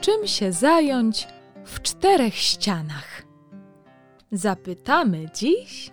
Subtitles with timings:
[0.00, 1.28] czym się zająć
[1.64, 3.22] w czterech ścianach?
[4.32, 5.90] Zapytamy dziś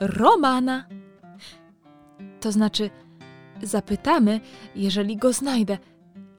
[0.00, 0.88] Romana.
[2.40, 2.90] To znaczy,
[3.62, 4.40] zapytamy,
[4.74, 5.78] jeżeli go znajdę,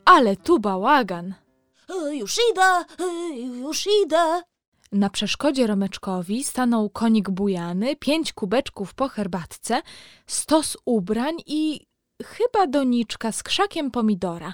[0.06, 1.34] ale tu bałagan.
[1.90, 4.42] E, Już idę, e, już idę.
[4.92, 9.82] Na przeszkodzie Romeczkowi stanął konik bujany, pięć kubeczków po herbatce,
[10.28, 11.86] stos ubrań i
[12.24, 14.54] chyba doniczka z krzakiem pomidora.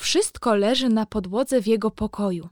[0.00, 2.48] Wszystko leży na podłodze w jego pokoju.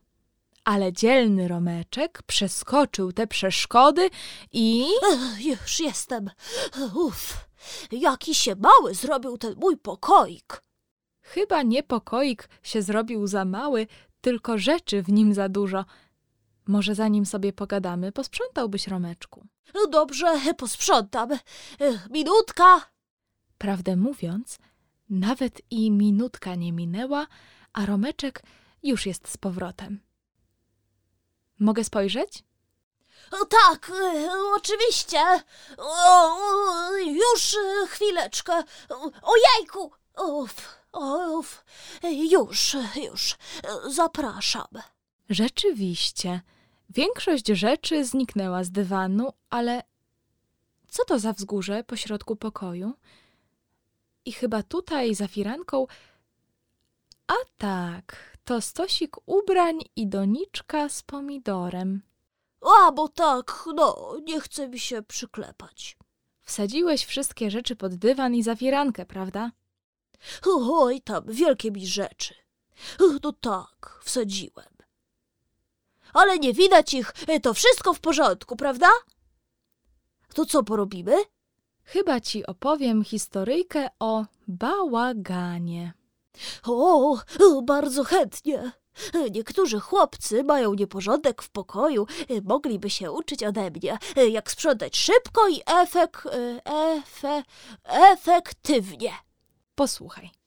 [0.64, 4.10] Ale dzielny Romeczek przeskoczył te przeszkody
[4.52, 4.86] i...
[5.12, 6.30] E, Już jestem.
[6.94, 7.48] Uff,
[7.92, 10.62] jaki się mały zrobił ten mój pokoik.
[11.20, 13.86] Chyba nie pokoik się zrobił za mały,
[14.20, 15.84] tylko rzeczy w nim za dużo.
[16.66, 19.46] Może zanim sobie pogadamy, posprzątałbyś Romeczku.
[19.90, 21.28] Dobrze, posprzątam.
[22.10, 22.80] Minutka.
[23.58, 24.58] Prawdę mówiąc,
[25.10, 27.26] nawet i minutka nie minęła,
[27.72, 28.42] a Romeczek
[28.82, 30.00] już jest z powrotem.
[31.58, 32.44] Mogę spojrzeć?
[33.30, 35.18] O, tak, e, oczywiście.
[35.78, 38.52] O, już e, chwileczkę.
[38.88, 39.92] O, Ojejku.
[40.26, 40.54] Uf,
[40.92, 41.64] uf.
[42.30, 42.76] Już,
[43.10, 43.36] już.
[43.88, 44.66] Zapraszam.
[45.30, 46.40] Rzeczywiście,
[46.90, 49.82] większość rzeczy zniknęła z dywanu, ale
[50.88, 52.94] co to za wzgórze pośrodku pokoju?
[54.28, 55.86] I chyba tutaj za firanką.
[57.26, 62.02] A tak, to stosik ubrań i doniczka z pomidorem.
[62.60, 65.96] A, bo tak, no, nie chce mi się przyklepać.
[66.42, 69.52] Wsadziłeś wszystkie rzeczy pod dywan i za firankę, prawda?
[70.46, 72.34] Oj, tam wielkie mi rzeczy.
[73.22, 74.74] No tak, wsadziłem.
[76.12, 78.88] Ale nie widać ich, to wszystko w porządku, prawda?
[80.34, 81.16] To co porobimy?
[81.88, 85.92] Chyba ci opowiem historyjkę o bałaganie.
[86.66, 87.18] O,
[87.62, 88.72] bardzo chętnie.
[89.30, 92.06] Niektórzy chłopcy mają nieporządek w pokoju,
[92.44, 93.98] mogliby się uczyć ode mnie,
[94.30, 96.60] jak sprzątać szybko i efek, e,
[96.96, 97.42] efe,
[97.84, 99.12] efektywnie.
[99.74, 100.37] Posłuchaj.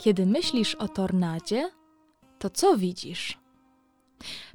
[0.00, 1.70] Kiedy myślisz o tornadzie,
[2.38, 3.38] to co widzisz?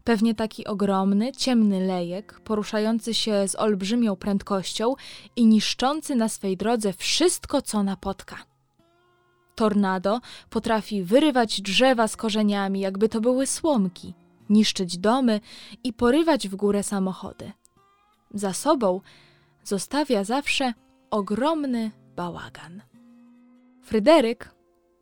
[0.03, 4.93] Pewnie taki ogromny, ciemny lejek, poruszający się z olbrzymią prędkością
[5.35, 8.37] i niszczący na swej drodze wszystko, co napotka.
[9.55, 14.13] Tornado potrafi wyrywać drzewa z korzeniami, jakby to były słomki,
[14.49, 15.39] niszczyć domy
[15.83, 17.51] i porywać w górę samochody.
[18.33, 19.01] Za sobą
[19.63, 20.73] zostawia zawsze
[21.11, 22.81] ogromny bałagan.
[23.81, 24.54] Fryderyk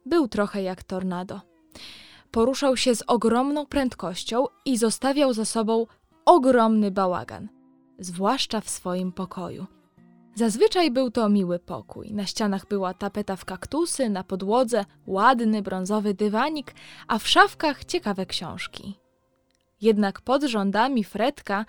[0.06, 1.42] był trochę jak tornado.
[2.32, 5.86] Poruszał się z ogromną prędkością i zostawiał za sobą
[6.26, 7.50] ogromny bałagan,
[8.00, 9.66] zwłaszcza w swoim pokoju.
[10.36, 12.14] Zazwyczaj był to miły pokój.
[12.14, 16.74] Na ścianach była tapeta w kaktusy, na podłodze ładny brązowy dywanik,
[17.08, 19.00] a w szafkach ciekawe książki.
[19.82, 21.66] Jednak pod rządami Fredka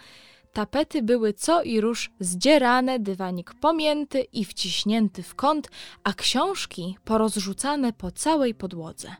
[0.54, 5.70] tapety były co i róż zdzierane, dywanik pomięty i wciśnięty w kąt,
[6.04, 9.14] a książki porozrzucane po całej podłodze.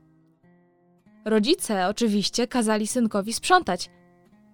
[1.24, 3.90] Rodzice oczywiście kazali synkowi sprzątać,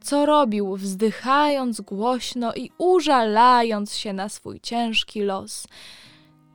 [0.02, 5.66] co robił, wzdychając głośno i użalając się na swój ciężki los.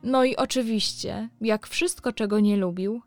[0.02, 3.02] No i oczywiście, jak wszystko, czego nie lubił,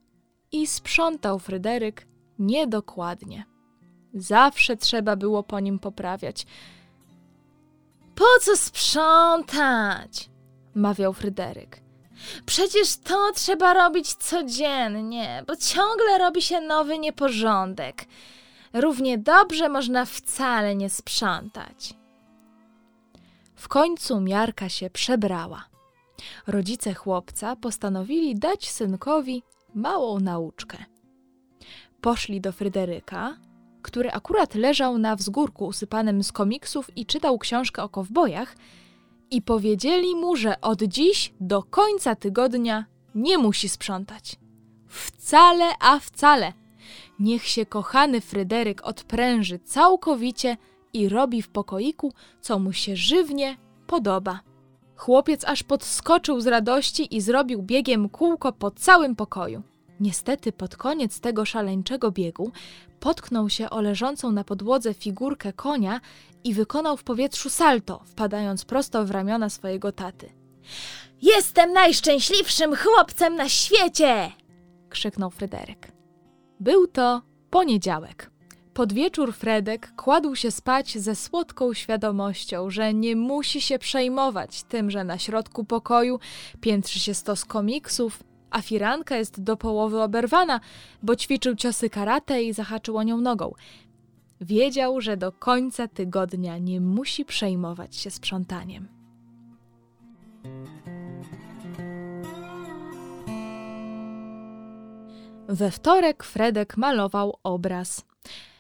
[0.52, 2.08] i sprzątał Fryderyk
[2.40, 3.46] niedokładnie.
[4.14, 6.46] Zawsze trzeba było po nim poprawiać.
[8.20, 10.30] Po co sprzątać?
[10.76, 11.82] mawiał Fryderyk.
[12.46, 18.06] Przecież to trzeba robić codziennie, bo ciągle robi się nowy nieporządek.
[18.74, 21.94] Równie dobrze można wcale nie sprzątać.
[23.56, 25.66] W końcu miarka się przebrała.
[26.48, 29.44] Rodzice chłopca postanowili dać synkowi
[29.76, 30.78] małą nauczkę.
[32.02, 33.38] Poszli do Fryderyka,
[33.82, 38.56] który akurat leżał na wzgórku usypanym z komiksów i czytał książkę o kowbojach,
[39.32, 42.86] i powiedzieli mu, że od dziś do końca tygodnia
[43.16, 44.36] nie musi sprzątać.
[44.88, 46.54] Wcale, a wcale.
[47.20, 50.58] Niech się kochany Fryderyk odpręży całkowicie
[50.94, 54.40] i robi w pokoiku, co mu się żywnie podoba.
[54.96, 59.62] Chłopiec aż podskoczył z radości i zrobił biegiem kółko po całym pokoju.
[60.00, 62.52] Niestety pod koniec tego szaleńczego biegu
[63.00, 66.02] potknął się o leżącą na podłodze figurkę konia
[66.44, 70.30] i wykonał w powietrzu salto, wpadając prosto w ramiona swojego taty.
[71.22, 74.32] Jestem najszczęśliwszym chłopcem na świecie!
[74.90, 75.92] krzyknął Fryderyk.
[76.60, 78.32] Był to poniedziałek.
[78.74, 84.92] Pod wieczór Fredek kładł się spać ze słodką świadomością, że nie musi się przejmować tym,
[84.92, 86.20] że na środku pokoju
[86.62, 90.60] piętrzy się stos komiksów, a firanka jest do połowy oberwana,
[91.04, 93.54] bo ćwiczył ciosy karate i zahaczył o nią nogą.
[94.42, 98.88] Wiedział, że do końca tygodnia nie musi przejmować się sprzątaniem.
[105.48, 108.06] We wtorek Fredek malował obraz.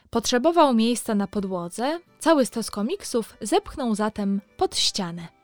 [0.09, 5.38] Potrzebował miejsca na podłodze, cały stos komiksów zepchnął zatem pod ścianę.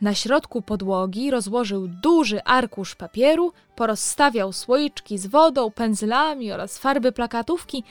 [0.00, 7.84] Na środku podłogi rozłożył duży arkusz papieru, porozstawiał słoiczki z wodą, pędzlami oraz farby plakatówki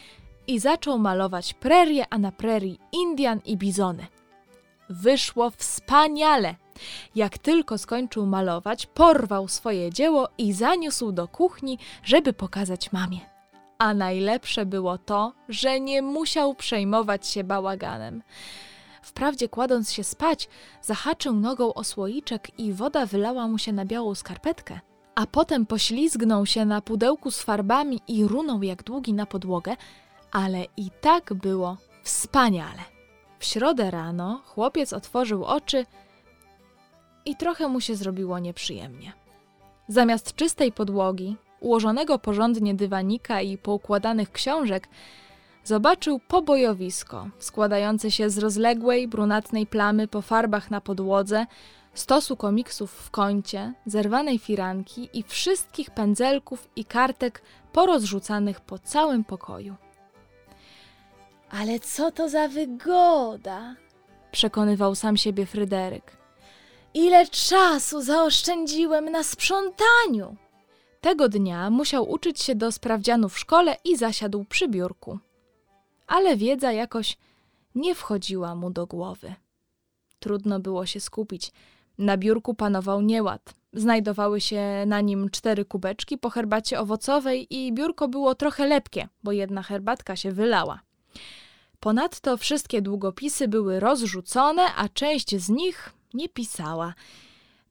[0.47, 4.07] i zaczął malować prerie, a na prerii Indian i bizony.
[4.89, 6.55] Wyszło wspaniale!
[7.15, 13.19] Jak tylko skończył malować, porwał swoje dzieło i zaniósł do kuchni, żeby pokazać mamie.
[13.77, 18.23] A najlepsze było to, że nie musiał przejmować się bałaganem.
[19.09, 20.49] Wprawdzie kładąc się spać,
[20.81, 24.79] zahaczył nogą o słoiczek i woda wylała mu się na białą skarpetkę,
[25.15, 29.75] a potem poślizgnął się na pudełku z farbami i runął jak długi na podłogę,
[30.31, 32.81] ale i tak było wspaniale.
[33.39, 35.85] W środę rano chłopiec otworzył oczy
[37.25, 39.13] i trochę mu się zrobiło nieprzyjemnie.
[39.87, 44.87] Zamiast czystej podłogi, ułożonego porządnie dywanika i poukładanych książek,
[45.69, 51.45] zobaczył pobojowisko składające się z rozległej, brunatnej plamy po farbach na podłodze,
[51.93, 57.41] stosu komiksów w kącie, zerwanej firanki i wszystkich pędzelków i kartek
[57.73, 59.75] porozrzucanych po całym pokoju.
[61.49, 63.75] Ale co to za wygoda!
[64.31, 66.17] przekonywał sam siebie Fryderyk.
[66.93, 70.35] Ile czasu zaoszczędziłem na sprzątaniu!
[71.01, 75.19] Tego dnia musiał uczyć się do sprawdzianu w szkole i zasiadł przy biurku.
[76.09, 77.17] Ale wiedza jakoś
[77.75, 79.35] nie wchodziła mu do głowy.
[80.19, 81.51] Trudno było się skupić.
[81.97, 83.53] Na biurku panował nieład.
[83.73, 89.31] Znajdowały się na nim cztery kubeczki po herbacie owocowej i biurko było trochę lepkie, bo
[89.31, 90.79] jedna herbatka się wylała.
[91.79, 96.93] Ponadto wszystkie długopisy były rozrzucone, a część z nich nie pisała.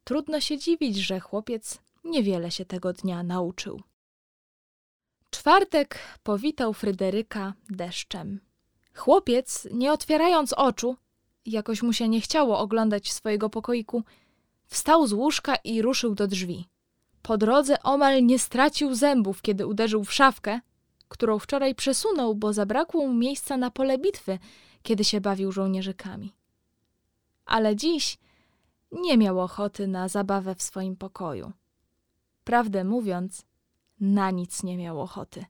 [0.05, 3.83] Trudno się dziwić, że chłopiec niewiele się tego dnia nauczył.
[5.49, 8.41] Czwartek powitał Fryderyka deszczem.
[8.95, 10.97] Chłopiec, nie otwierając oczu,
[11.47, 14.03] jakoś mu się nie chciało oglądać swojego pokoiku,
[14.67, 16.69] wstał z łóżka i ruszył do drzwi.
[17.23, 20.61] Po drodze omal nie stracił zębów, kiedy uderzył w szafkę,
[21.09, 24.39] którą wczoraj przesunął, bo zabrakło mu miejsca na pole bitwy,
[24.83, 26.33] kiedy się bawił żołnierzykami.
[27.47, 28.19] Ale dziś
[28.93, 31.53] nie miał ochoty na zabawę w swoim pokoju.
[32.45, 33.48] Prawdę mówiąc,
[34.01, 35.45] na nic nie miał ochoty.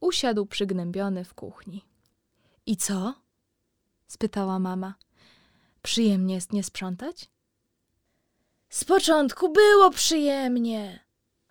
[0.00, 1.84] Usiadł przygnębiony w kuchni.
[2.66, 3.14] I co?
[4.06, 4.94] spytała mama.
[5.82, 7.30] Przyjemnie jest nie sprzątać?
[8.68, 11.04] Z początku było przyjemnie,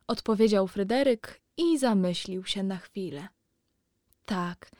[0.07, 3.27] odpowiedział Fryderyk i zamyślił się na chwilę.
[4.25, 4.71] Tak,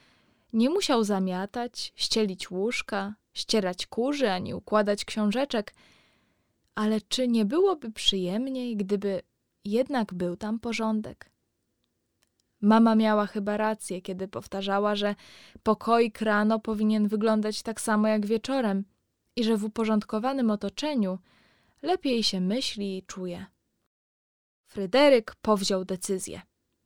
[0.53, 5.73] nie musiał zamiatać, ścielić łóżka, ścierać kurzy ani układać książeczek,
[6.75, 9.21] ale czy nie byłoby przyjemniej, gdyby
[9.65, 11.31] jednak był tam porządek?
[12.62, 15.15] Mama miała chyba rację, kiedy powtarzała, że
[15.63, 18.84] pokoik rano powinien wyglądać tak samo jak wieczorem
[19.36, 21.20] i że w uporządkowanym otoczeniu
[21.82, 23.46] lepiej się myśli i czuje.
[24.65, 26.41] Fryderyk powziął decyzję.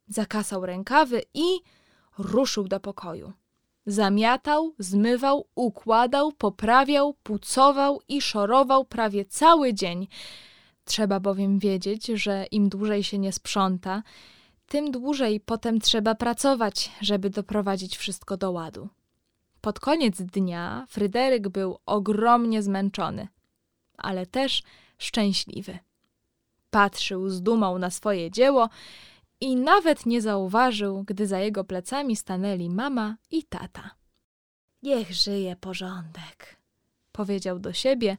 [0.08, 1.44] Zakasał rękawy i
[2.18, 3.34] ruszył do pokoju.
[3.86, 10.08] Zamiatał, zmywał, układał, poprawiał, pucował i szorował prawie cały dzień.
[10.88, 14.04] Trzeba bowiem wiedzieć, że im dłużej się nie sprząta,
[14.68, 18.90] tym dłużej potem trzeba pracować, żeby doprowadzić wszystko do ładu.
[19.62, 23.28] Pod koniec dnia Fryderyk był ogromnie zmęczony,
[23.98, 24.64] ale też
[24.98, 25.80] szczęśliwy.
[26.70, 28.70] Patrzył z dumą na swoje dzieło
[29.42, 33.90] i nawet nie zauważył, gdy za jego plecami stanęli mama i tata.
[34.84, 36.58] Niech żyje porządek,
[37.12, 38.18] powiedział do siebie,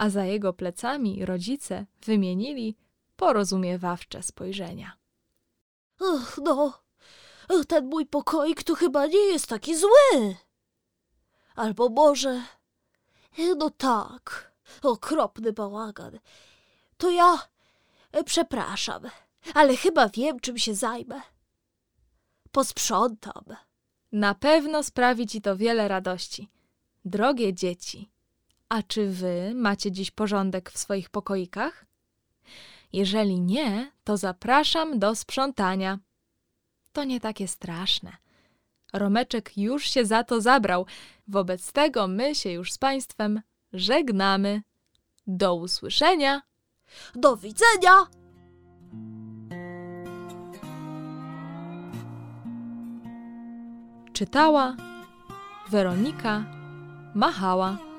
[0.00, 2.76] a za jego plecami rodzice wymienili
[3.16, 4.92] porozumiewawcze spojrzenia.
[6.00, 6.82] Ach, no,
[7.68, 10.36] ten mój pokoik tu chyba nie jest taki zły.
[11.54, 12.42] Albo może,
[13.56, 14.52] no tak,
[14.82, 16.18] okropny bałagan.
[16.96, 17.38] To ja,
[18.12, 19.02] e, przepraszam,
[19.54, 21.20] ale chyba wiem, czym się zajmę.
[22.52, 23.44] Posprzątam.
[24.12, 26.48] Na pewno sprawi ci to wiele radości.
[27.04, 28.10] Drogie dzieci,
[28.70, 31.86] a czy wy macie dziś porządek w swoich pokoikach?
[32.92, 35.98] Jeżeli nie, to zapraszam do sprzątania.
[36.92, 38.16] To nie takie straszne.
[38.92, 40.86] Romeczek już się za to zabrał.
[41.28, 43.40] Wobec tego my się już z Państwem
[43.72, 44.62] żegnamy.
[45.26, 46.42] Do usłyszenia.
[47.14, 48.06] Do widzenia!
[54.12, 54.76] Czytała
[55.70, 56.44] Weronika
[57.14, 57.89] Machała.